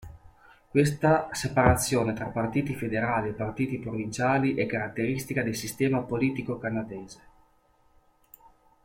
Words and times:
Questa 0.67 1.29
separazione 1.31 2.13
tra 2.13 2.25
partiti 2.25 2.73
federali 2.73 3.29
e 3.29 3.33
partiti 3.33 3.77
provinciali 3.77 4.55
è 4.55 4.65
caratteristica 4.65 5.43
del 5.43 5.53
sistema 5.55 5.99
politico 6.01 6.57
canadese. 6.57 7.19